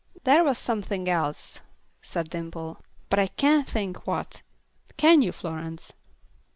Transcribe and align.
"There 0.23 0.43
was 0.43 0.57
something 0.57 1.07
else," 1.07 1.59
said 2.01 2.31
Dimple, 2.31 2.81
"but 3.11 3.19
I 3.19 3.27
can't 3.27 3.67
think 3.67 4.07
what. 4.07 4.41
Can 4.97 5.21
you, 5.21 5.31
Florence?" 5.31 5.93